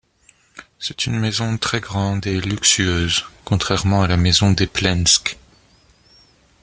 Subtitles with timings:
[0.79, 5.37] C'est une maison très grande et luxueuse contrairement à la maison des Plenske.